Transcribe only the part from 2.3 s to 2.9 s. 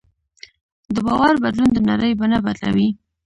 بدلوي.